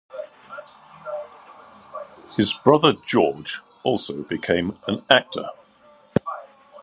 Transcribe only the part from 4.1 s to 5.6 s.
became an actor.